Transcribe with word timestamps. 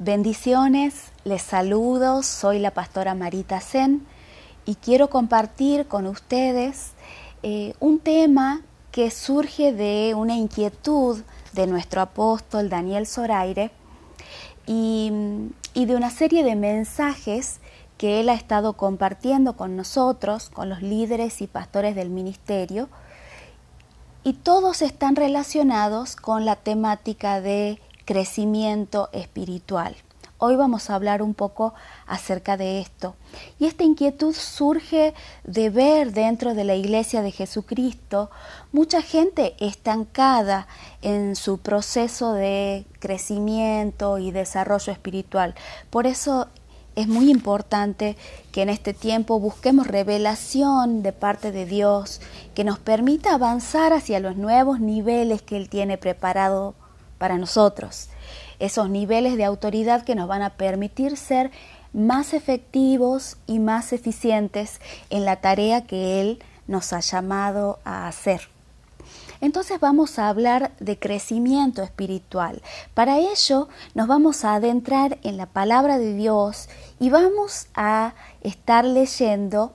Bendiciones, 0.00 1.10
les 1.24 1.42
saludo, 1.42 2.22
soy 2.22 2.60
la 2.60 2.70
pastora 2.70 3.16
Marita 3.16 3.60
Zen 3.60 4.06
y 4.64 4.76
quiero 4.76 5.10
compartir 5.10 5.88
con 5.88 6.06
ustedes 6.06 6.92
eh, 7.42 7.74
un 7.80 7.98
tema 7.98 8.62
que 8.92 9.10
surge 9.10 9.72
de 9.72 10.14
una 10.14 10.36
inquietud 10.36 11.20
de 11.52 11.66
nuestro 11.66 12.00
apóstol 12.00 12.68
Daniel 12.68 13.08
Zoraire 13.08 13.72
y, 14.68 15.10
y 15.74 15.86
de 15.86 15.96
una 15.96 16.10
serie 16.10 16.44
de 16.44 16.54
mensajes 16.54 17.58
que 17.96 18.20
él 18.20 18.28
ha 18.28 18.34
estado 18.34 18.74
compartiendo 18.74 19.56
con 19.56 19.74
nosotros, 19.74 20.48
con 20.48 20.68
los 20.68 20.80
líderes 20.80 21.42
y 21.42 21.48
pastores 21.48 21.96
del 21.96 22.10
ministerio, 22.10 22.88
y 24.22 24.34
todos 24.34 24.80
están 24.80 25.16
relacionados 25.16 26.14
con 26.14 26.44
la 26.44 26.54
temática 26.54 27.40
de 27.40 27.80
crecimiento 28.08 29.10
espiritual. 29.12 29.94
Hoy 30.38 30.56
vamos 30.56 30.88
a 30.88 30.94
hablar 30.94 31.20
un 31.20 31.34
poco 31.34 31.74
acerca 32.06 32.56
de 32.56 32.80
esto. 32.80 33.16
Y 33.58 33.66
esta 33.66 33.84
inquietud 33.84 34.32
surge 34.32 35.12
de 35.44 35.68
ver 35.68 36.12
dentro 36.12 36.54
de 36.54 36.64
la 36.64 36.74
iglesia 36.74 37.20
de 37.20 37.32
Jesucristo 37.32 38.30
mucha 38.72 39.02
gente 39.02 39.56
estancada 39.60 40.68
en 41.02 41.36
su 41.36 41.58
proceso 41.58 42.32
de 42.32 42.86
crecimiento 42.98 44.16
y 44.16 44.30
desarrollo 44.30 44.90
espiritual. 44.90 45.54
Por 45.90 46.06
eso 46.06 46.48
es 46.96 47.08
muy 47.08 47.30
importante 47.30 48.16
que 48.52 48.62
en 48.62 48.70
este 48.70 48.94
tiempo 48.94 49.38
busquemos 49.38 49.86
revelación 49.86 51.02
de 51.02 51.12
parte 51.12 51.52
de 51.52 51.66
Dios 51.66 52.22
que 52.54 52.64
nos 52.64 52.78
permita 52.78 53.34
avanzar 53.34 53.92
hacia 53.92 54.18
los 54.18 54.34
nuevos 54.34 54.80
niveles 54.80 55.42
que 55.42 55.58
Él 55.58 55.68
tiene 55.68 55.98
preparado 55.98 56.74
para 57.18 57.38
nosotros, 57.38 58.08
esos 58.58 58.88
niveles 58.88 59.36
de 59.36 59.44
autoridad 59.44 60.04
que 60.04 60.14
nos 60.14 60.28
van 60.28 60.42
a 60.42 60.50
permitir 60.50 61.16
ser 61.16 61.50
más 61.92 62.34
efectivos 62.34 63.36
y 63.46 63.58
más 63.58 63.92
eficientes 63.92 64.80
en 65.10 65.24
la 65.24 65.36
tarea 65.36 65.86
que 65.86 66.20
Él 66.20 66.42
nos 66.66 66.92
ha 66.92 67.00
llamado 67.00 67.78
a 67.84 68.06
hacer. 68.06 68.42
Entonces 69.40 69.78
vamos 69.78 70.18
a 70.18 70.28
hablar 70.28 70.72
de 70.80 70.98
crecimiento 70.98 71.82
espiritual. 71.82 72.60
Para 72.94 73.18
ello 73.18 73.68
nos 73.94 74.08
vamos 74.08 74.44
a 74.44 74.54
adentrar 74.54 75.18
en 75.22 75.36
la 75.36 75.46
palabra 75.46 75.98
de 75.98 76.14
Dios 76.14 76.68
y 76.98 77.10
vamos 77.10 77.68
a 77.74 78.14
estar 78.42 78.84
leyendo 78.84 79.74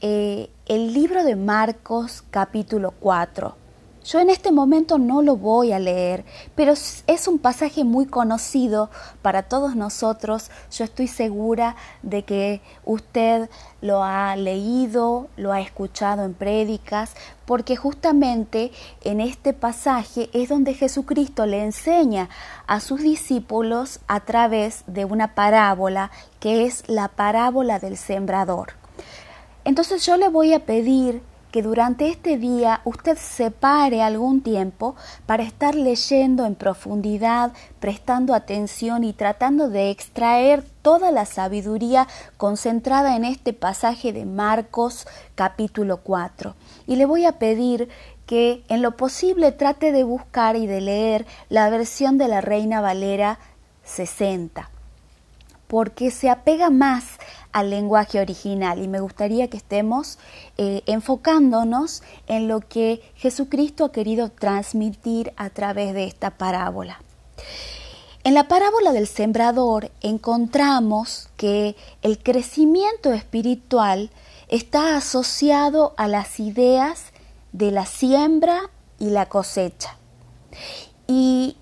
eh, 0.00 0.50
el 0.66 0.94
libro 0.94 1.24
de 1.24 1.36
Marcos 1.36 2.22
capítulo 2.30 2.92
4. 2.92 3.61
Yo 4.04 4.18
en 4.18 4.30
este 4.30 4.50
momento 4.50 4.98
no 4.98 5.22
lo 5.22 5.36
voy 5.36 5.72
a 5.72 5.78
leer, 5.78 6.24
pero 6.56 6.72
es 6.72 7.28
un 7.28 7.38
pasaje 7.38 7.84
muy 7.84 8.06
conocido 8.06 8.90
para 9.22 9.44
todos 9.44 9.76
nosotros. 9.76 10.50
Yo 10.72 10.84
estoy 10.84 11.06
segura 11.06 11.76
de 12.02 12.24
que 12.24 12.62
usted 12.84 13.48
lo 13.80 14.02
ha 14.02 14.34
leído, 14.34 15.28
lo 15.36 15.52
ha 15.52 15.60
escuchado 15.60 16.24
en 16.24 16.34
prédicas, 16.34 17.14
porque 17.46 17.76
justamente 17.76 18.72
en 19.02 19.20
este 19.20 19.52
pasaje 19.52 20.30
es 20.32 20.48
donde 20.48 20.74
Jesucristo 20.74 21.46
le 21.46 21.62
enseña 21.62 22.28
a 22.66 22.80
sus 22.80 23.02
discípulos 23.02 24.00
a 24.08 24.20
través 24.20 24.82
de 24.88 25.04
una 25.04 25.36
parábola 25.36 26.10
que 26.40 26.66
es 26.66 26.88
la 26.88 27.06
parábola 27.06 27.78
del 27.78 27.96
sembrador. 27.96 28.72
Entonces 29.64 30.04
yo 30.04 30.16
le 30.16 30.28
voy 30.28 30.54
a 30.54 30.66
pedir 30.66 31.22
que 31.52 31.62
durante 31.62 32.08
este 32.08 32.38
día 32.38 32.80
usted 32.84 33.16
separe 33.18 34.02
algún 34.02 34.40
tiempo 34.40 34.96
para 35.26 35.42
estar 35.42 35.74
leyendo 35.74 36.46
en 36.46 36.54
profundidad, 36.54 37.52
prestando 37.78 38.34
atención 38.34 39.04
y 39.04 39.12
tratando 39.12 39.68
de 39.68 39.90
extraer 39.90 40.64
toda 40.80 41.12
la 41.12 41.26
sabiduría 41.26 42.08
concentrada 42.38 43.14
en 43.16 43.24
este 43.24 43.52
pasaje 43.52 44.14
de 44.14 44.24
Marcos 44.24 45.06
capítulo 45.34 45.98
4. 45.98 46.56
Y 46.86 46.96
le 46.96 47.04
voy 47.04 47.26
a 47.26 47.38
pedir 47.38 47.90
que 48.26 48.64
en 48.68 48.80
lo 48.80 48.96
posible 48.96 49.52
trate 49.52 49.92
de 49.92 50.04
buscar 50.04 50.56
y 50.56 50.66
de 50.66 50.80
leer 50.80 51.26
la 51.50 51.68
versión 51.68 52.16
de 52.16 52.28
la 52.28 52.40
Reina 52.40 52.80
Valera 52.80 53.38
60, 53.84 54.70
porque 55.72 56.10
se 56.10 56.28
apega 56.28 56.68
más 56.68 57.02
al 57.50 57.70
lenguaje 57.70 58.20
original 58.20 58.82
y 58.82 58.88
me 58.88 59.00
gustaría 59.00 59.48
que 59.48 59.56
estemos 59.56 60.18
eh, 60.58 60.82
enfocándonos 60.84 62.02
en 62.26 62.46
lo 62.46 62.60
que 62.60 63.00
Jesucristo 63.14 63.86
ha 63.86 63.90
querido 63.90 64.28
transmitir 64.30 65.32
a 65.38 65.48
través 65.48 65.94
de 65.94 66.04
esta 66.04 66.32
parábola. 66.32 67.00
En 68.22 68.34
la 68.34 68.48
parábola 68.48 68.92
del 68.92 69.06
sembrador 69.06 69.90
encontramos 70.02 71.30
que 71.38 71.74
el 72.02 72.22
crecimiento 72.22 73.14
espiritual 73.14 74.10
está 74.48 74.94
asociado 74.98 75.94
a 75.96 76.06
las 76.06 76.38
ideas 76.38 77.04
de 77.52 77.70
la 77.70 77.86
siembra 77.86 78.68
y 78.98 79.08
la 79.08 79.24
cosecha. 79.24 79.96
Y 81.08 81.56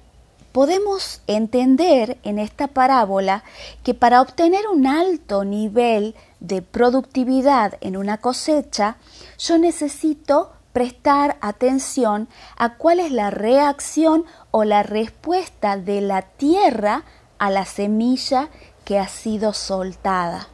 podemos 0.53 1.21
entender 1.27 2.19
en 2.23 2.39
esta 2.39 2.69
parábola 2.69 3.45
que 3.83 3.95
para 3.95 4.21
obtener 4.21 4.67
un 4.69 4.87
alto 4.87 5.45
nivel 5.45 6.15
de 6.41 6.63
productividad 6.63 7.79
en 7.81 7.97
una 7.97 8.19
cosecha, 8.19 8.97
yo 9.39 9.59
necesito 9.59 10.53
prestar 10.73 11.37
atención 11.41 12.29
a 12.57 12.75
cuál 12.75 13.01
es 13.01 13.13
la 13.13 13.31
reacción 13.31 14.25
o 14.51 14.65
la 14.65 14.83
respuesta 14.83 15.77
de 15.77 16.01
la 16.01 16.23
tierra 16.23 17.05
a 17.39 17.51
la 17.51 17.65
semilla 17.65 18.49
que 18.85 18.99
ha 18.99 19.09
sido 19.09 19.53
soltada. 19.53 20.49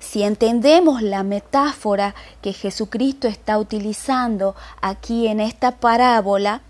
Si 0.00 0.22
entendemos 0.22 1.02
la 1.02 1.22
metáfora 1.22 2.14
que 2.40 2.52
Jesucristo 2.52 3.28
está 3.28 3.58
utilizando 3.58 4.54
aquí 4.80 5.26
en 5.26 5.40
esta 5.40 5.72
parábola, 5.72 6.62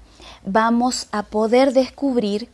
vamos 0.47 1.09
a 1.11 1.25
poder 1.25 1.75
descubrir 1.75 2.49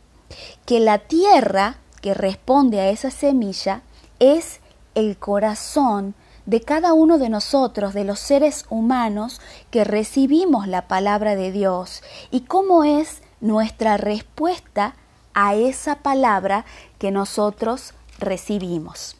que 0.65 0.79
la 0.81 0.97
tierra 0.97 1.77
que 2.01 2.13
responde 2.13 2.81
a 2.81 2.89
esa 2.89 3.11
semilla 3.11 3.83
es 4.19 4.59
el 4.95 5.17
corazón 5.17 6.15
de 6.45 6.59
cada 6.59 6.91
uno 6.93 7.17
de 7.19 7.29
nosotros, 7.29 7.93
de 7.93 8.03
los 8.03 8.19
seres 8.19 8.65
humanos 8.69 9.39
que 9.71 9.85
recibimos 9.85 10.67
la 10.67 10.87
palabra 10.87 11.35
de 11.35 11.51
Dios 11.51 12.03
y 12.31 12.41
cómo 12.41 12.83
es 12.83 13.21
nuestra 13.39 13.95
respuesta 13.95 14.95
a 15.33 15.55
esa 15.55 15.99
palabra 15.99 16.65
que 16.97 17.11
nosotros 17.11 17.93
recibimos. 18.19 19.15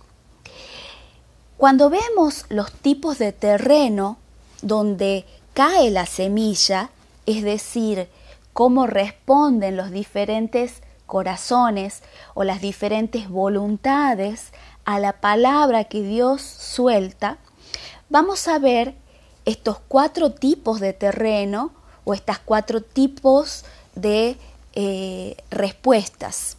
Cuando 1.57 1.89
vemos 1.89 2.45
los 2.49 2.71
tipos 2.71 3.19
de 3.19 3.31
terreno 3.31 4.17
donde 4.61 5.25
cae 5.53 5.91
la 5.91 6.05
semilla, 6.05 6.89
es 7.25 7.43
decir, 7.43 8.09
cómo 8.53 8.87
responden 8.87 9.75
los 9.75 9.91
diferentes 9.91 10.81
corazones 11.05 12.01
o 12.33 12.43
las 12.43 12.61
diferentes 12.61 13.29
voluntades 13.29 14.53
a 14.85 14.99
la 14.99 15.13
palabra 15.13 15.85
que 15.85 16.01
Dios 16.01 16.41
suelta, 16.41 17.37
vamos 18.09 18.47
a 18.47 18.59
ver 18.59 18.95
estos 19.45 19.79
cuatro 19.87 20.31
tipos 20.31 20.79
de 20.79 20.93
terreno 20.93 21.71
o 22.05 22.13
estas 22.13 22.39
cuatro 22.39 22.81
tipos 22.81 23.65
de 23.95 24.37
eh, 24.73 25.37
respuestas. 25.51 26.57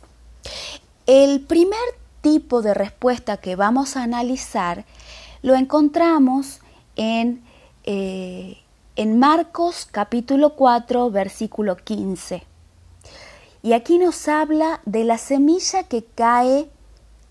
El 1.06 1.40
primer 1.40 1.78
tipo 2.20 2.62
de 2.62 2.74
respuesta 2.74 3.36
que 3.36 3.56
vamos 3.56 3.96
a 3.96 4.02
analizar 4.02 4.84
lo 5.42 5.54
encontramos 5.54 6.60
en 6.96 7.42
eh, 7.84 8.63
en 8.96 9.18
Marcos 9.18 9.88
capítulo 9.90 10.54
4 10.54 11.10
versículo 11.10 11.76
15. 11.76 12.44
Y 13.62 13.72
aquí 13.72 13.98
nos 13.98 14.28
habla 14.28 14.80
de 14.84 15.04
la 15.04 15.18
semilla 15.18 15.84
que 15.84 16.04
cae 16.04 16.70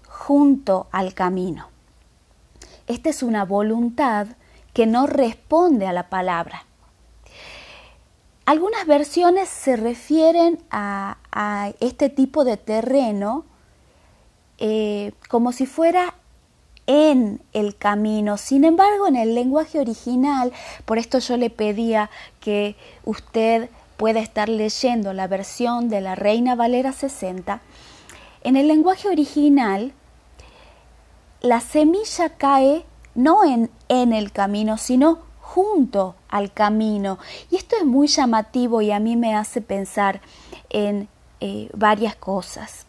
junto 0.07 0.87
al 0.91 1.13
camino. 1.13 1.69
Esta 2.87 3.09
es 3.09 3.23
una 3.23 3.45
voluntad 3.45 4.27
que 4.73 4.87
no 4.87 5.07
responde 5.07 5.87
a 5.87 5.93
la 5.93 6.09
palabra. 6.09 6.65
Algunas 8.45 8.85
versiones 8.85 9.47
se 9.47 9.77
refieren 9.77 10.59
a, 10.69 11.17
este 11.79 12.09
tipo 12.09 12.43
de 12.43 12.57
terreno 12.57 13.45
eh, 14.57 15.13
como 15.29 15.53
si 15.53 15.65
fuera 15.65 16.13
en 16.87 17.41
el 17.53 17.75
camino. 17.75 18.37
Sin 18.37 18.63
embargo, 18.63 19.07
en 19.07 19.15
el 19.15 19.35
lenguaje 19.35 19.79
original, 19.79 20.51
por 20.85 20.97
esto 20.97 21.19
yo 21.19 21.37
le 21.37 21.49
pedía 21.49 22.09
que 22.39 22.75
usted 23.05 23.69
pueda 23.97 24.19
estar 24.19 24.49
leyendo 24.49 25.13
la 25.13 25.27
versión 25.27 25.89
de 25.89 26.01
la 26.01 26.15
Reina 26.15 26.55
Valera 26.55 26.91
60, 26.91 27.61
en 28.43 28.57
el 28.57 28.67
lenguaje 28.67 29.07
original, 29.07 29.93
la 31.41 31.61
semilla 31.61 32.29
cae 32.29 32.85
no 33.15 33.45
en, 33.45 33.69
en 33.89 34.11
el 34.11 34.31
camino, 34.31 34.77
sino 34.77 35.19
junto 35.39 36.15
al 36.29 36.51
camino. 36.51 37.19
Y 37.51 37.57
esto 37.57 37.75
es 37.77 37.85
muy 37.85 38.07
llamativo 38.07 38.81
y 38.81 38.91
a 38.91 38.99
mí 38.99 39.15
me 39.15 39.35
hace 39.35 39.61
pensar 39.61 40.21
en 40.69 41.07
eh, 41.39 41.69
varias 41.73 42.15
cosas. 42.15 42.85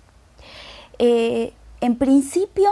Eh, 0.99 1.53
en 1.81 1.97
principio, 1.97 2.71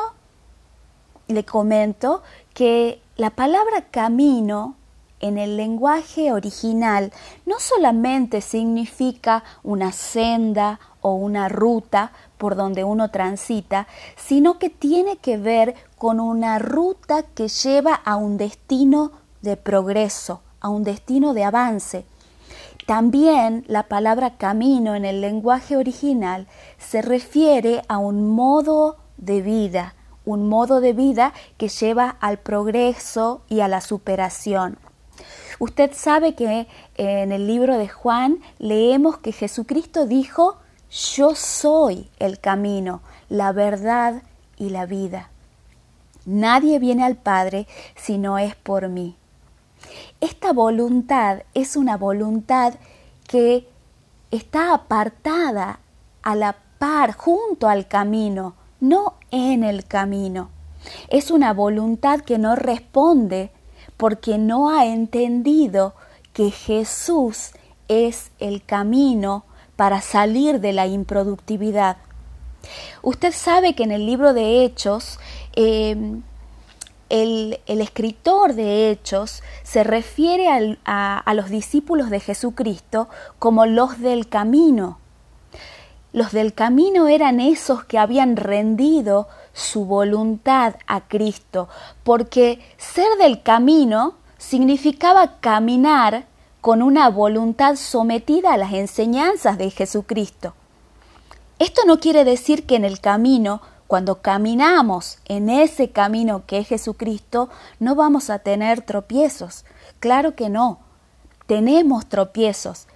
le 1.33 1.45
comento 1.45 2.23
que 2.55 3.01
la 3.17 3.31
palabra 3.31 3.83
camino 3.91 4.77
en 5.21 5.39
el 5.39 5.57
lenguaje 5.57 6.33
original 6.33 7.13
no 7.47 7.59
solamente 7.59 8.41
significa 8.41 9.45
una 9.63 9.93
senda 9.93 10.81
o 11.01 11.15
una 11.15 11.49
ruta 11.49 12.13
por 12.39 12.57
donde 12.57 12.85
uno 12.85 13.11
transita, 13.11 13.87
sino 14.17 14.59
que 14.59 14.69
tiene 14.69 15.17
que 15.17 15.37
ver 15.39 15.75
con 15.97 16.21
una 16.21 16.59
ruta 16.59 17.23
que 17.23 17.49
lleva 17.49 17.95
a 17.95 18.17
un 18.17 18.37
destino 18.37 19.13
de 19.43 19.57
progreso, 19.57 20.43
a 20.61 20.69
un 20.69 20.83
destino 20.85 21.35
de 21.35 21.45
avance. 21.45 22.05
También 22.87 23.65
la 23.69 23.85
palabra 23.85 24.37
camino 24.37 24.97
en 24.97 25.05
el 25.05 25.21
lenguaje 25.21 25.77
original 25.77 26.49
se 26.79 27.01
refiere 27.01 27.83
a 27.87 27.99
un 27.99 28.29
modo 28.29 28.97
de 29.19 29.41
vida, 29.41 29.95
un 30.25 30.49
modo 30.49 30.81
de 30.81 30.93
vida 30.93 31.33
que 31.57 31.69
lleva 31.69 32.17
al 32.21 32.39
progreso 32.39 33.43
y 33.49 33.61
a 33.61 33.69
la 33.69 33.81
superación. 33.81 34.79
Usted 35.59 35.93
sabe 35.95 36.35
que 36.35 36.67
en 36.97 37.33
el 37.33 37.47
libro 37.47 37.79
de 37.79 37.89
Juan 37.89 38.39
leemos 38.59 39.19
que 39.19 39.33
Jesucristo 39.33 40.07
dijo, 40.07 40.57
yo 40.91 41.35
soy 41.35 42.11
el 42.19 42.41
camino, 42.41 43.01
la 43.29 43.53
verdad 43.53 44.23
y 44.57 44.71
la 44.71 44.87
vida. 44.87 45.31
Nadie 46.25 46.79
viene 46.79 47.05
al 47.05 47.17
Padre 47.17 47.67
si 47.97 48.19
no 48.19 48.39
es 48.39 48.55
por 48.55 48.89
mí. 48.89 49.17
Esta 50.21 50.53
voluntad 50.53 51.43
es 51.55 51.77
una 51.77 51.97
voluntad 51.97 52.75
que 53.27 53.69
está 54.31 54.75
apartada 54.75 55.81
a 56.23 56.35
la 56.35 56.57
par, 56.79 57.13
junto 57.13 57.69
al 57.69 57.87
camino, 57.87 58.55
no 58.83 59.15
en 59.31 59.63
el 59.63 59.87
camino. 59.87 60.51
Es 61.09 61.31
una 61.31 61.53
voluntad 61.55 62.21
que 62.21 62.37
no 62.37 62.57
responde 62.57 63.51
porque 63.97 64.39
no 64.39 64.71
ha 64.71 64.87
entendido 64.87 65.95
que 66.33 66.51
Jesús 66.51 67.53
es 67.87 68.33
el 68.41 68.65
camino 68.65 69.45
para 69.77 70.01
salir 70.01 70.61
de 70.61 70.73
la 70.73 70.89
improductividad. 70.89 71.97
Usted 73.03 73.33
sabe 73.33 73.75
que 73.75 73.85
en 73.85 73.93
el 73.93 74.05
libro 74.05 74.35
de 74.35 74.65
Hechos, 74.65 75.21
em, 75.55 76.23
el, 77.09 77.61
escritor 77.67 78.55
de 78.55 78.91
Hechos 78.91 79.45
se 79.63 79.85
refiere 79.85 80.49
a 80.85 81.35
los 81.35 81.51
discípulos 81.51 82.11
de 82.11 82.19
Jesucristo 82.19 83.09
como 83.39 83.65
los 83.65 84.01
del 84.01 84.29
camino. 84.29 85.02
Los 86.13 86.33
del 86.33 86.53
camino 86.53 87.09
eran 87.09 87.41
esos 87.41 87.85
que 87.85 87.99
habían 87.99 88.37
rendido 88.37 89.29
su 89.55 89.87
voluntad 89.87 90.75
a 90.87 91.09
Cristo, 91.09 91.69
porque 92.05 92.61
ser 92.77 93.17
del 93.19 93.43
camino 93.43 94.15
significaba 94.37 95.39
caminar 95.41 96.27
con 96.61 96.83
una 96.83 97.09
voluntad 97.09 97.77
sometida 97.77 98.53
a 98.53 98.57
las 98.57 98.73
enseñanzas 98.73 99.57
de 99.57 99.71
Jesucristo. 99.71 100.55
Esto 101.59 101.83
no 101.87 101.99
quiere 101.99 102.25
decir 102.25 102.67
que 102.67 102.77
en 102.77 102.85
el 102.85 103.01
camino, 103.01 103.63
cuando 103.87 104.21
caminamos 104.21 105.19
en 105.27 105.49
ese 105.49 105.91
camino 105.91 106.45
que 106.47 106.59
es 106.59 106.69
Jesucristo, 106.69 107.49
no 107.79 107.95
vamos 107.95 108.31
a 108.31 108.41
tener 108.41 108.83
tropiezos. 108.83 109.65
Claro 109.99 110.35
que 110.35 110.51
no. 110.51 110.81
Tenemos 111.47 112.07
tropiezos, 112.07 112.87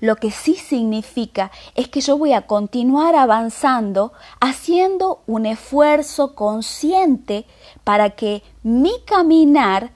lo 0.00 0.16
que 0.16 0.30
sí 0.30 0.54
significa 0.54 1.50
es 1.74 1.88
que 1.88 2.00
yo 2.00 2.16
voy 2.16 2.32
a 2.32 2.46
continuar 2.46 3.16
avanzando 3.16 4.12
haciendo 4.40 5.22
un 5.26 5.46
esfuerzo 5.46 6.34
consciente 6.34 7.46
para 7.84 8.10
que 8.10 8.42
mi 8.62 8.92
caminar 9.04 9.92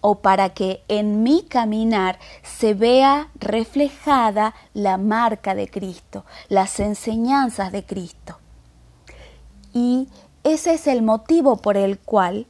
o 0.00 0.16
para 0.16 0.50
que 0.50 0.82
en 0.88 1.22
mi 1.22 1.42
caminar 1.42 2.18
se 2.42 2.74
vea 2.74 3.30
reflejada 3.36 4.54
la 4.74 4.98
marca 4.98 5.54
de 5.54 5.68
Cristo, 5.68 6.24
las 6.48 6.80
enseñanzas 6.80 7.70
de 7.70 7.84
Cristo. 7.84 8.38
Y 9.72 10.08
ese 10.42 10.74
es 10.74 10.88
el 10.88 11.02
motivo 11.02 11.56
por 11.56 11.76
el 11.76 11.98
cual 12.00 12.46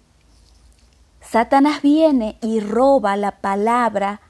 Satanás 1.21 1.83
viene 1.83 2.39
y 2.41 2.61
roba 2.61 3.17
la 3.17 3.33
palabra 3.41 4.23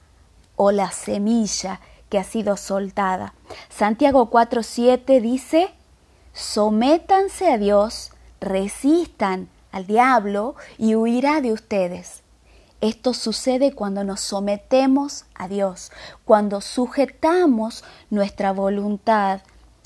o 0.57 0.73
la 0.73 0.91
semilla 0.91 1.81
que 2.13 2.19
ha 2.19 2.25
sido 2.25 2.59
soltada. 2.59 3.33
Santiago 3.71 4.29
4:7 4.29 5.23
dice, 5.23 5.71
sométanse 6.35 7.51
a 7.51 7.57
Dios, 7.57 8.11
resistan 8.39 9.49
al 9.71 9.87
diablo 9.87 10.55
y 10.77 10.95
huirá 10.95 11.41
de 11.41 11.55
ustedes. 11.55 12.23
Esto 12.83 13.15
sucede 13.15 13.73
cuando 13.73 14.05
nos 14.05 14.21
sometemos 14.21 15.25
a 15.35 15.49
Dios, 15.49 15.91
cuando 16.27 16.61
sujetamos 16.61 17.83
nuestra 18.11 18.53
voluntad 18.53 19.41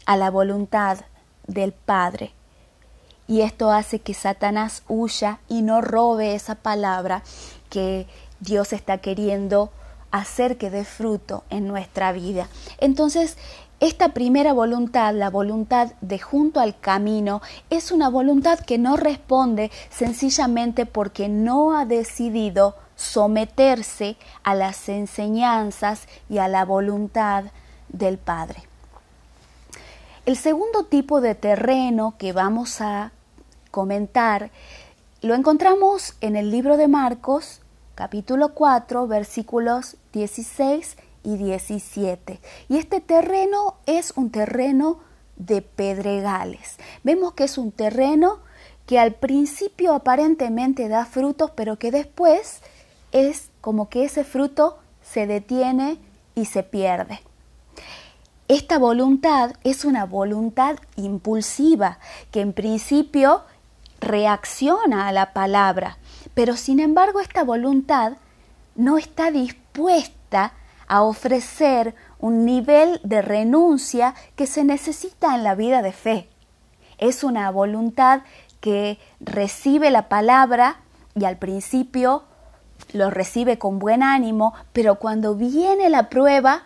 a 0.04 0.16
la 0.16 0.28
voluntad 0.28 0.98
del 1.46 1.70
Padre. 1.70 2.32
Y 3.28 3.42
esto 3.42 3.70
hace 3.70 4.00
que 4.00 4.14
Satanás 4.14 4.82
huya 4.88 5.38
y 5.46 5.62
no 5.62 5.80
robe 5.80 6.34
esa 6.34 6.56
palabra 6.56 7.22
que 7.70 8.08
Dios 8.40 8.72
está 8.72 8.98
queriendo 8.98 9.70
hacer 10.18 10.58
que 10.58 10.70
dé 10.70 10.84
fruto 10.84 11.44
en 11.50 11.66
nuestra 11.66 12.12
vida. 12.12 12.48
Entonces, 12.78 13.36
esta 13.78 14.14
primera 14.14 14.54
voluntad, 14.54 15.14
la 15.14 15.28
voluntad 15.28 15.92
de 16.00 16.18
junto 16.18 16.60
al 16.60 16.78
camino, 16.78 17.42
es 17.68 17.92
una 17.92 18.08
voluntad 18.08 18.58
que 18.60 18.78
no 18.78 18.96
responde 18.96 19.70
sencillamente 19.90 20.86
porque 20.86 21.28
no 21.28 21.76
ha 21.76 21.84
decidido 21.84 22.74
someterse 22.96 24.16
a 24.42 24.54
las 24.54 24.88
enseñanzas 24.88 26.08
y 26.30 26.38
a 26.38 26.48
la 26.48 26.64
voluntad 26.64 27.44
del 27.88 28.16
Padre. 28.16 28.62
El 30.24 30.36
segundo 30.36 30.84
tipo 30.84 31.20
de 31.20 31.34
terreno 31.34 32.14
que 32.18 32.32
vamos 32.32 32.80
a 32.80 33.12
comentar 33.70 34.50
lo 35.20 35.34
encontramos 35.34 36.14
en 36.20 36.36
el 36.36 36.50
libro 36.50 36.76
de 36.76 36.88
Marcos, 36.88 37.60
capítulo 37.96 38.50
4, 38.50 39.08
versículos 39.08 39.96
16 40.12 40.96
y 41.24 41.36
17. 41.38 42.40
Y 42.68 42.76
este 42.76 43.00
terreno 43.00 43.76
es 43.86 44.12
un 44.16 44.30
terreno 44.30 45.00
de 45.36 45.62
pedregales. 45.62 46.76
Vemos 47.02 47.32
que 47.32 47.44
es 47.44 47.58
un 47.58 47.72
terreno 47.72 48.38
que 48.84 49.00
al 49.00 49.14
principio 49.14 49.94
aparentemente 49.94 50.88
da 50.88 51.06
frutos, 51.06 51.50
pero 51.56 51.78
que 51.78 51.90
después 51.90 52.60
es 53.12 53.48
como 53.62 53.88
que 53.88 54.04
ese 54.04 54.24
fruto 54.24 54.78
se 55.02 55.26
detiene 55.26 55.98
y 56.34 56.44
se 56.44 56.62
pierde. 56.62 57.20
Esta 58.46 58.78
voluntad 58.78 59.52
es 59.64 59.86
una 59.86 60.04
voluntad 60.04 60.76
impulsiva 60.96 61.98
que 62.30 62.42
en 62.42 62.52
principio 62.52 63.42
reacciona 64.00 65.08
a 65.08 65.12
la 65.12 65.32
palabra, 65.32 65.98
pero 66.36 66.54
sin 66.58 66.80
embargo 66.80 67.20
esta 67.20 67.44
voluntad 67.44 68.18
no 68.74 68.98
está 68.98 69.30
dispuesta 69.30 70.52
a 70.86 71.00
ofrecer 71.00 71.94
un 72.18 72.44
nivel 72.44 73.00
de 73.02 73.22
renuncia 73.22 74.14
que 74.34 74.46
se 74.46 74.62
necesita 74.62 75.34
en 75.34 75.44
la 75.44 75.54
vida 75.54 75.80
de 75.80 75.92
fe. 75.92 76.28
Es 76.98 77.24
una 77.24 77.50
voluntad 77.50 78.20
que 78.60 78.98
recibe 79.18 79.90
la 79.90 80.10
palabra 80.10 80.80
y 81.14 81.24
al 81.24 81.38
principio 81.38 82.24
lo 82.92 83.08
recibe 83.08 83.58
con 83.58 83.78
buen 83.78 84.02
ánimo, 84.02 84.52
pero 84.74 84.96
cuando 84.96 85.36
viene 85.36 85.88
la 85.88 86.10
prueba, 86.10 86.64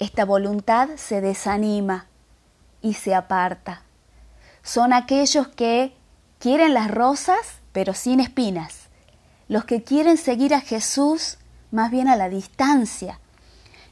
esta 0.00 0.24
voluntad 0.24 0.88
se 0.96 1.20
desanima 1.20 2.06
y 2.82 2.94
se 2.94 3.14
aparta. 3.14 3.82
Son 4.64 4.92
aquellos 4.92 5.46
que 5.46 5.94
quieren 6.40 6.74
las 6.74 6.90
rosas, 6.90 7.60
pero 7.70 7.94
sin 7.94 8.18
espinas 8.18 8.85
los 9.48 9.64
que 9.64 9.82
quieren 9.82 10.16
seguir 10.16 10.54
a 10.54 10.60
Jesús 10.60 11.38
más 11.70 11.90
bien 11.90 12.08
a 12.08 12.16
la 12.16 12.28
distancia, 12.28 13.20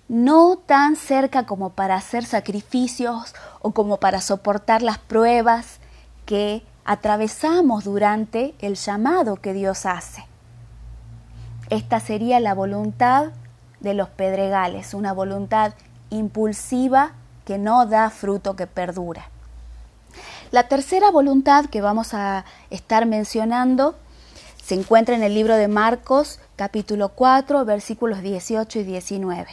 no 0.09 0.57
tan 0.57 0.97
cerca 0.97 1.47
como 1.47 1.71
para 1.71 1.97
hacer 1.97 2.25
sacrificios 2.25 3.35
o 3.61 3.73
como 3.73 3.99
para 3.99 4.21
soportar 4.21 4.83
las 4.83 4.99
pruebas 4.99 5.79
que 6.27 6.63
atravesamos 6.85 7.85
durante 7.85 8.55
el 8.59 8.75
llamado 8.75 9.37
que 9.37 9.53
Dios 9.53 9.87
hace. 9.87 10.27
Esta 11.71 12.01
sería 12.01 12.41
la 12.41 12.55
voluntad 12.55 13.33
de 13.81 13.95
los 13.95 14.09
pedregales, 14.09 14.93
una 14.95 15.13
voluntad 15.13 15.73
impulsiva 16.11 17.13
que 17.45 17.59
no 17.59 17.87
da 17.87 18.11
fruto 18.11 18.57
que 18.57 18.67
perdura. 18.67 19.29
La 20.51 20.69
tercera 20.69 21.11
voluntad 21.11 21.67
que 21.67 21.81
vamos 21.81 22.15
a 22.15 22.45
estar 22.71 23.07
mencionando 23.07 23.97
se 24.65 24.75
encuentra 24.75 25.15
en 25.15 25.23
el 25.23 25.35
libro 25.35 25.57
de 25.57 25.69
Marcos 25.69 26.41
capítulo 26.57 27.11
4 27.11 27.67
versículos 27.67 28.23
18 28.23 28.79
y 28.79 28.85
19. 28.85 29.47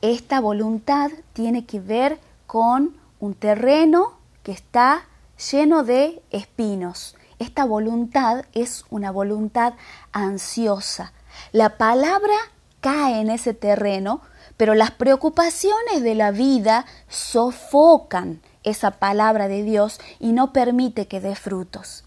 Esta 0.00 0.40
voluntad 0.40 1.10
tiene 1.34 1.66
que 1.66 1.80
ver 1.80 2.18
con 2.46 2.96
un 3.20 3.34
terreno 3.34 4.14
que 4.42 4.52
está 4.52 5.02
lleno 5.50 5.84
de 5.84 6.22
espinos. 6.30 7.14
Esta 7.38 7.66
voluntad 7.66 8.46
es 8.54 8.86
una 8.88 9.10
voluntad 9.10 9.74
ansiosa. 10.12 11.12
La 11.52 11.76
palabra 11.76 12.36
cae 12.80 13.20
en 13.20 13.28
ese 13.28 13.52
terreno, 13.52 14.22
pero 14.56 14.74
las 14.74 14.92
preocupaciones 14.92 16.02
de 16.02 16.14
la 16.14 16.30
vida 16.30 16.86
sofocan 17.08 18.40
esa 18.62 18.92
palabra 18.92 19.46
de 19.46 19.62
Dios 19.62 20.00
y 20.18 20.32
no 20.32 20.54
permite 20.54 21.06
que 21.06 21.20
dé 21.20 21.34
frutos. 21.34 22.04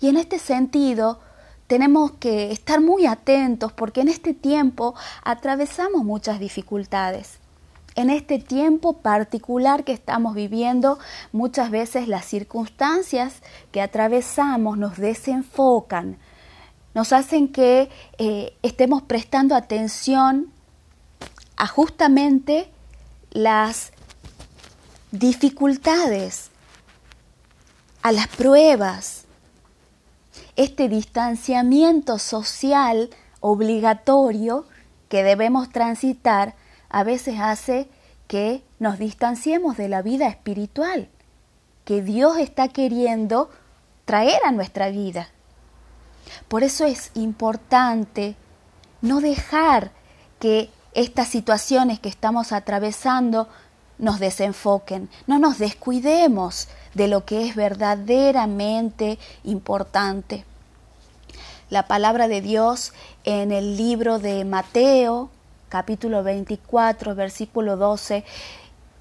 Y 0.00 0.08
en 0.08 0.16
este 0.16 0.38
sentido, 0.38 1.20
tenemos 1.66 2.12
que 2.12 2.52
estar 2.52 2.80
muy 2.80 3.06
atentos 3.06 3.72
porque 3.72 4.02
en 4.02 4.08
este 4.08 4.34
tiempo 4.34 4.94
atravesamos 5.22 6.04
muchas 6.04 6.38
dificultades. 6.38 7.38
En 7.96 8.10
este 8.10 8.38
tiempo 8.38 8.94
particular 8.94 9.84
que 9.84 9.92
estamos 9.92 10.34
viviendo, 10.34 10.98
muchas 11.32 11.70
veces 11.70 12.08
las 12.08 12.24
circunstancias 12.24 13.34
que 13.70 13.80
atravesamos 13.80 14.76
nos 14.78 14.96
desenfocan, 14.96 16.18
nos 16.92 17.12
hacen 17.12 17.48
que 17.48 17.90
eh, 18.18 18.56
estemos 18.62 19.02
prestando 19.02 19.54
atención 19.54 20.52
a 21.56 21.66
justamente 21.68 22.68
las 23.30 23.92
dificultades, 25.12 26.50
a 28.02 28.10
las 28.10 28.26
pruebas, 28.26 29.24
este 30.56 30.88
distanciamiento 30.88 32.18
social 32.18 33.10
obligatorio 33.40 34.66
que 35.08 35.22
debemos 35.22 35.70
transitar 35.70 36.54
a 36.88 37.04
veces 37.04 37.38
hace 37.40 37.88
que 38.26 38.62
nos 38.78 38.98
distanciemos 38.98 39.76
de 39.76 39.88
la 39.88 40.02
vida 40.02 40.28
espiritual 40.28 41.08
que 41.84 42.02
Dios 42.02 42.38
está 42.38 42.68
queriendo 42.68 43.50
traer 44.04 44.40
a 44.44 44.52
nuestra 44.52 44.88
vida. 44.88 45.28
Por 46.48 46.62
eso 46.62 46.86
es 46.86 47.10
importante 47.14 48.36
no 49.02 49.20
dejar 49.20 49.92
que 50.38 50.70
estas 50.94 51.28
situaciones 51.28 52.00
que 52.00 52.08
estamos 52.08 52.52
atravesando 52.52 53.48
nos 53.98 54.18
desenfoquen, 54.18 55.08
no 55.26 55.38
nos 55.38 55.58
descuidemos 55.58 56.68
de 56.94 57.08
lo 57.08 57.24
que 57.24 57.46
es 57.46 57.54
verdaderamente 57.54 59.18
importante. 59.44 60.44
La 61.70 61.86
palabra 61.86 62.28
de 62.28 62.40
Dios 62.40 62.92
en 63.24 63.50
el 63.50 63.76
libro 63.76 64.18
de 64.18 64.44
Mateo, 64.44 65.30
capítulo 65.68 66.22
24, 66.22 67.14
versículo 67.14 67.76
12, 67.76 68.24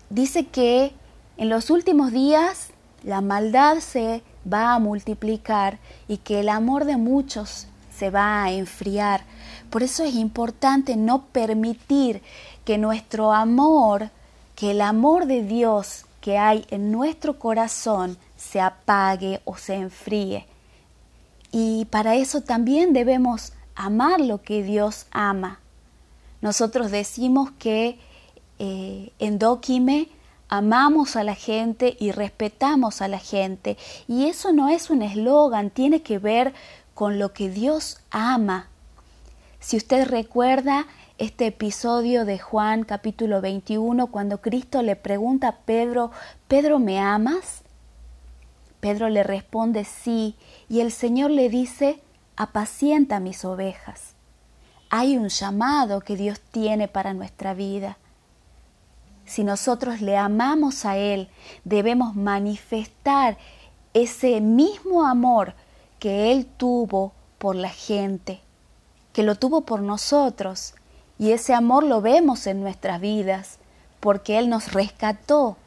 dice 0.09 0.45
que 0.45 0.93
en 1.38 1.50
los 1.50 1.69
últimos 1.69 2.12
días 2.12 2.69
la 3.03 3.21
maldad 3.21 3.79
se 3.79 4.23
va 4.51 4.73
a 4.73 4.79
multiplicar 4.79 5.79
y 6.07 6.17
que 6.17 6.39
el 6.39 6.50
amor 6.50 6.85
de 6.85 6.97
muchos 6.97 7.67
se 7.95 8.09
va 8.09 8.43
a 8.43 8.51
enfriar. 8.51 9.23
Por 9.69 9.83
eso 9.83 10.03
es 10.03 10.15
importante 10.15 10.95
no 10.95 11.25
permitir 11.25 12.21
que 12.65 12.77
nuestro 12.77 13.33
amor, 13.33 14.09
que 14.63 14.72
el 14.72 14.79
amor 14.79 15.25
de 15.25 15.43
Dios 15.43 16.05
que 16.22 16.38
hay 16.38 16.65
en 16.70 16.89
nuestro 16.89 17.38
corazón 17.38 18.17
se 18.38 18.62
apague 18.62 19.41
o 19.43 19.58
se 19.58 19.74
enfríe. 19.74 20.48
Y 21.51 21.84
para 21.91 22.15
eso 22.15 22.39
también 22.39 22.93
debemos 22.93 23.51
amar 23.75 24.22
lo 24.22 24.41
que 24.41 24.63
Dios 24.63 25.05
ama. 25.12 25.60
Nosotros 26.39 26.91
decimos 26.91 27.51
que 27.60 28.00
eh, 28.58 29.12
en 29.20 29.38
Dóquime 29.38 30.08
amamos 30.48 31.17
a 31.17 31.25
la 31.25 31.36
gente 31.36 31.98
y 32.00 32.12
respetamos 32.12 33.01
a 33.01 33.10
la 33.10 33.20
gente. 33.20 33.77
Y 34.08 34.27
eso 34.27 34.53
no 34.53 34.70
es 34.70 34.89
un 34.89 35.01
eslogan, 35.01 35.72
tiene 35.72 36.03
que 36.03 36.20
ver 36.20 36.53
con 36.93 37.20
lo 37.20 37.34
que 37.34 37.50
Dios 37.50 38.00
ama. 38.12 38.70
Si 39.60 39.75
usted 39.75 40.08
recuerda, 40.08 40.88
este 41.20 41.46
episodio 41.48 42.25
de 42.25 42.39
Juan 42.39 42.84
capítulo 42.84 43.39
21 43.39 44.08
cuando 44.08 44.41
Cristo 44.41 44.82
le 44.82 44.96
pregunta 44.96 45.48
a 45.50 45.55
Pedro, 45.58 46.12
Pedro, 46.48 46.79
¿me 46.79 47.00
amas? 47.00 47.62
Pedro 48.79 49.10
le 49.10 49.22
responde 49.22 49.86
sí 49.86 50.36
y 50.70 50.79
el 50.79 50.91
Señor 50.91 51.29
le 51.29 51.50
dice, 51.50 52.01
apacienta 52.36 53.20
mis 53.20 53.46
ovejas. 53.46 54.15
Hay 54.89 55.17
un 55.17 55.29
llamado 55.29 56.01
que 56.01 56.15
Dios 56.15 56.39
tiene 56.39 56.88
para 56.88 57.13
nuestra 57.13 57.53
vida. 57.53 57.98
Si 59.25 59.43
nosotros 59.43 60.01
le 60.01 60.17
amamos 60.17 60.84
a 60.84 60.98
Él, 60.98 61.29
debemos 61.63 62.15
manifestar 62.15 63.38
ese 63.93 64.41
mismo 64.41 65.05
amor 65.05 65.53
que 66.00 66.32
Él 66.32 66.48
tuvo 66.58 67.13
por 67.38 67.55
la 67.55 67.70
gente, 67.70 68.41
que 69.13 69.24
lo 69.24 69.36
tuvo 69.36 69.62
por 69.62 69.82
nosotros 69.82 70.74
y 71.17 71.32
ese 71.32 71.53
amor 71.53 71.84
lo 71.84 72.01
vemos 72.01 72.48
en 72.48 72.62
nuestras 72.62 73.00
vidas, 73.00 73.60
porque 74.00 74.39
Él 74.39 74.50
nos 74.50 74.74
rescató. 74.74 75.58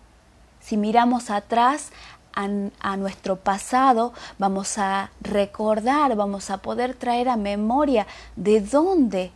Si 0.60 0.76
miramos 0.76 1.30
atrás 1.30 1.90
a, 2.34 2.96
nuestro 2.96 3.36
pasado, 3.36 4.12
vamos 4.38 4.76
a 4.76 5.10
recordar, 5.20 6.14
vamos 6.16 6.50
a 6.50 6.58
poder 6.58 6.94
traer 6.94 7.30
a 7.30 7.36
memoria 7.36 8.06
de 8.36 8.60
dónde 8.60 9.30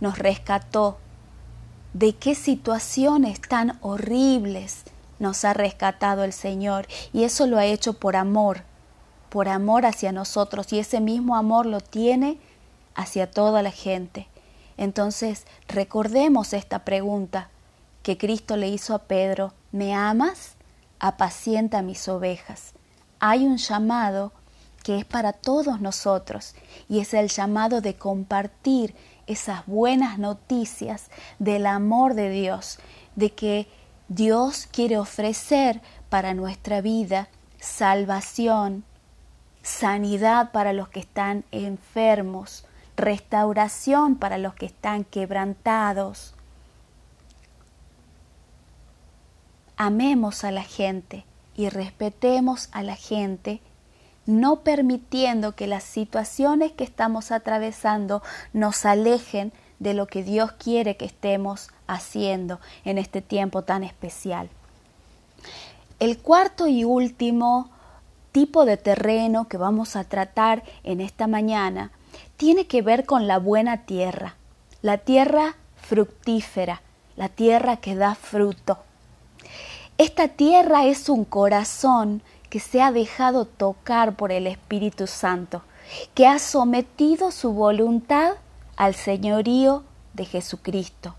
nos 0.00 0.18
rescató, 0.18 0.98
de 1.92 2.16
qué 2.16 2.34
situaciones 2.34 3.40
tan 3.40 3.78
horribles 3.82 4.82
nos 5.20 5.44
ha 5.44 5.52
rescatado 5.52 6.24
el 6.24 6.32
Señor. 6.32 6.88
Y 7.12 7.22
eso 7.22 7.46
lo 7.46 7.58
ha 7.58 7.66
hecho 7.66 7.92
por 7.92 8.16
amor, 8.16 8.62
por 9.28 9.48
amor 9.48 9.86
hacia 9.86 10.10
nosotros. 10.10 10.72
Y 10.72 10.80
ese 10.80 11.00
mismo 11.00 11.36
amor 11.36 11.66
lo 11.66 11.80
tiene 11.80 12.38
hacia 12.96 13.30
toda 13.30 13.62
la 13.62 13.70
gente. 13.70 14.26
Entonces, 14.80 15.44
recordemos 15.68 16.54
esta 16.54 16.86
pregunta 16.86 17.50
que 18.02 18.16
Cristo 18.16 18.56
le 18.56 18.70
hizo 18.70 18.94
a 18.94 19.00
Pedro, 19.00 19.52
¿me 19.72 19.94
amas? 19.94 20.54
Apacienta 20.98 21.82
mis 21.82 22.08
ovejas. 22.08 22.72
Hay 23.18 23.44
un 23.44 23.58
llamado 23.58 24.32
que 24.82 24.96
es 24.96 25.04
para 25.04 25.34
todos 25.34 25.82
nosotros 25.82 26.54
y 26.88 27.00
es 27.00 27.12
el 27.12 27.28
llamado 27.28 27.82
de 27.82 27.96
compartir 27.96 28.94
esas 29.26 29.66
buenas 29.66 30.18
noticias 30.18 31.10
del 31.38 31.66
amor 31.66 32.14
de 32.14 32.30
Dios, 32.30 32.78
de 33.16 33.34
que 33.34 33.68
Dios 34.08 34.66
quiere 34.72 34.96
ofrecer 34.96 35.82
para 36.08 36.32
nuestra 36.32 36.80
vida 36.80 37.28
salvación, 37.60 38.84
sanidad 39.62 40.52
para 40.52 40.72
los 40.72 40.88
que 40.88 41.00
están 41.00 41.44
enfermos, 41.50 42.64
restauración 43.00 44.16
para 44.16 44.38
los 44.38 44.54
que 44.54 44.66
están 44.66 45.04
quebrantados. 45.04 46.34
Amemos 49.76 50.44
a 50.44 50.50
la 50.50 50.62
gente 50.62 51.24
y 51.56 51.68
respetemos 51.68 52.68
a 52.72 52.82
la 52.82 52.96
gente, 52.96 53.60
no 54.26 54.60
permitiendo 54.60 55.56
que 55.56 55.66
las 55.66 55.84
situaciones 55.84 56.72
que 56.72 56.84
estamos 56.84 57.32
atravesando 57.32 58.22
nos 58.52 58.84
alejen 58.84 59.52
de 59.78 59.94
lo 59.94 60.06
que 60.06 60.22
Dios 60.22 60.52
quiere 60.52 60.96
que 60.96 61.06
estemos 61.06 61.70
haciendo 61.86 62.60
en 62.84 62.98
este 62.98 63.22
tiempo 63.22 63.62
tan 63.62 63.82
especial. 63.82 64.50
El 65.98 66.18
cuarto 66.18 66.66
y 66.66 66.84
último 66.84 67.70
tipo 68.32 68.64
de 68.64 68.76
terreno 68.76 69.48
que 69.48 69.56
vamos 69.56 69.96
a 69.96 70.04
tratar 70.04 70.62
en 70.84 71.00
esta 71.00 71.26
mañana 71.26 71.90
tiene 72.40 72.66
que 72.66 72.80
ver 72.80 73.04
con 73.04 73.26
la 73.26 73.38
buena 73.38 73.84
tierra, 73.84 74.34
la 74.80 74.96
tierra 74.96 75.56
fructífera, 75.76 76.80
la 77.14 77.28
tierra 77.28 77.76
que 77.76 77.94
da 77.94 78.14
fruto. 78.14 78.78
Esta 79.98 80.26
tierra 80.28 80.86
es 80.86 81.10
un 81.10 81.26
corazón 81.26 82.22
que 82.48 82.58
se 82.58 82.80
ha 82.80 82.92
dejado 82.92 83.44
tocar 83.44 84.16
por 84.16 84.32
el 84.32 84.46
Espíritu 84.46 85.06
Santo, 85.06 85.60
que 86.14 86.26
ha 86.26 86.38
sometido 86.38 87.30
su 87.30 87.52
voluntad 87.52 88.36
al 88.74 88.94
señorío 88.94 89.84
de 90.14 90.24
Jesucristo. 90.24 91.16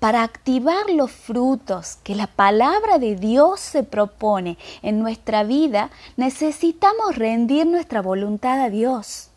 Para 0.00 0.22
activar 0.22 0.90
los 0.90 1.10
frutos 1.10 1.96
que 2.04 2.14
la 2.14 2.26
palabra 2.26 2.98
de 2.98 3.16
Dios 3.16 3.58
se 3.60 3.84
propone 3.84 4.58
en 4.82 4.98
nuestra 4.98 5.44
vida, 5.44 5.88
necesitamos 6.18 7.16
rendir 7.16 7.66
nuestra 7.66 8.02
voluntad 8.02 8.60
a 8.60 8.68
Dios. 8.68 9.29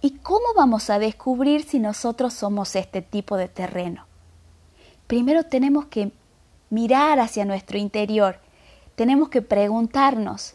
¿Y 0.00 0.18
cómo 0.18 0.46
vamos 0.56 0.90
a 0.90 0.98
descubrir 0.98 1.64
si 1.64 1.78
nosotros 1.78 2.34
somos 2.34 2.76
este 2.76 3.02
tipo 3.02 3.36
de 3.36 3.48
terreno? 3.48 4.06
Primero 5.06 5.44
tenemos 5.44 5.86
que 5.86 6.12
mirar 6.70 7.18
hacia 7.20 7.44
nuestro 7.44 7.78
interior, 7.78 8.38
tenemos 8.94 9.28
que 9.28 9.42
preguntarnos, 9.42 10.54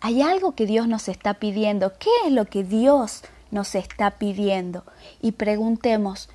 ¿hay 0.00 0.22
algo 0.22 0.54
que 0.54 0.66
Dios 0.66 0.86
nos 0.86 1.08
está 1.08 1.34
pidiendo? 1.34 1.92
¿Qué 1.98 2.10
es 2.26 2.32
lo 2.32 2.44
que 2.46 2.62
Dios 2.64 3.22
nos 3.50 3.74
está 3.74 4.12
pidiendo? 4.12 4.84
Y 5.20 5.32
preguntemos, 5.32 6.28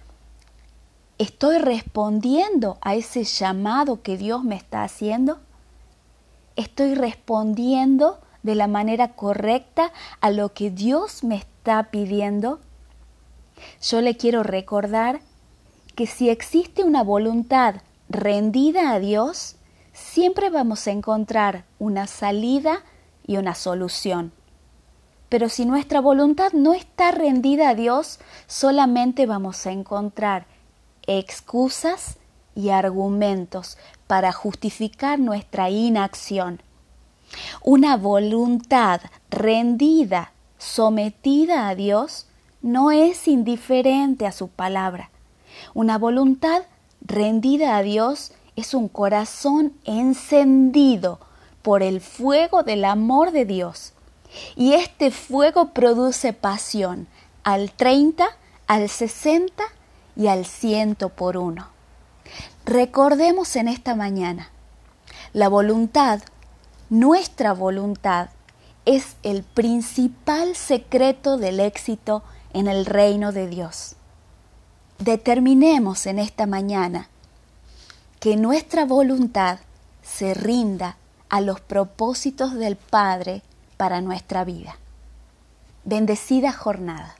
¿estoy 1.17 1.59
respondiendo 1.59 2.77
a 2.81 2.95
ese 2.95 3.23
llamado 3.23 4.01
que 4.01 4.17
Dios 4.17 4.43
me 4.43 4.55
está 4.55 4.83
haciendo? 4.83 5.39
estoy 6.55 6.95
respondiendo 6.95 8.19
de 8.45 8.53
la 8.53 8.67
manera 8.67 9.13
correcta 9.13 9.91
a 10.21 10.29
lo 10.29 10.53
que 10.53 10.69
Dios 10.69 11.23
me 11.23 11.35
está 11.35 11.89
pidiendo? 11.89 12.59
Yo 13.81 14.01
le 14.01 14.15
quiero 14.15 14.43
recordar 14.43 15.21
que 15.95 16.05
si 16.05 16.29
existe 16.29 16.83
una 16.83 17.03
voluntad 17.03 17.81
rendida 18.07 18.91
a 18.91 18.99
Dios, 18.99 19.55
siempre 19.93 20.51
vamos 20.51 20.85
a 20.85 20.91
encontrar 20.91 21.65
una 21.79 22.05
salida 22.05 22.83
y 23.25 23.37
una 23.37 23.55
solución. 23.55 24.31
Pero 25.27 25.49
si 25.49 25.65
nuestra 25.65 25.99
voluntad 25.99 26.51
no 26.53 26.75
está 26.75 27.11
rendida 27.11 27.69
a 27.69 27.75
Dios, 27.75 28.19
solamente 28.45 29.25
vamos 29.25 29.65
a 29.65 29.71
encontrar 29.71 30.45
excusas 31.07 32.17
y 32.53 32.69
argumentos 32.69 33.79
para 34.05 34.31
justificar 34.31 35.17
nuestra 35.17 35.71
inacción. 35.71 36.61
Una 37.63 37.97
voluntad 37.97 39.01
rendida, 39.29 40.31
sometida 40.57 41.67
a 41.67 41.75
Dios, 41.75 42.27
no 42.61 42.91
es 42.91 43.27
indiferente 43.27 44.25
a 44.25 44.31
su 44.31 44.47
palabra. 44.47 45.09
Una 45.73 45.97
voluntad 45.97 46.63
rendida 47.01 47.77
a 47.77 47.83
Dios 47.83 48.31
es 48.55 48.73
un 48.73 48.87
corazón 48.87 49.73
encendido 49.83 51.19
por 51.61 51.83
el 51.83 52.01
fuego 52.01 52.63
del 52.63 52.85
amor 52.85 53.31
de 53.31 53.45
Dios. 53.45 53.93
Y 54.55 54.73
este 54.73 55.11
fuego 55.11 55.69
produce 55.69 56.33
pasión 56.33 57.07
al 57.43 57.71
30, 57.71 58.25
al 58.67 58.89
60 58.89 59.63
y 60.15 60.27
al 60.27 60.45
ciento 60.45 61.09
por 61.09 61.37
uno. 61.37 61.67
Recordemos 62.65 63.55
en 63.55 63.67
esta 63.67 63.95
mañana, 63.95 64.49
la 65.33 65.49
voluntad, 65.49 66.21
nuestra 66.89 67.53
voluntad, 67.53 68.29
es 68.85 69.15
el 69.23 69.43
principal 69.43 70.55
secreto 70.55 71.37
del 71.37 71.59
éxito 71.59 72.23
en 72.53 72.67
el 72.67 72.85
reino 72.85 73.31
de 73.31 73.47
Dios. 73.47 73.95
Determinemos 74.99 76.05
en 76.05 76.19
esta 76.19 76.45
mañana 76.45 77.09
que 78.19 78.37
nuestra 78.37 78.85
voluntad 78.85 79.59
se 80.03 80.33
rinda 80.33 80.97
a 81.29 81.41
los 81.41 81.59
propósitos 81.59 82.53
del 82.53 82.75
Padre 82.75 83.41
para 83.77 84.01
nuestra 84.01 84.45
vida. 84.45 84.77
Bendecida 85.83 86.51
jornada. 86.51 87.15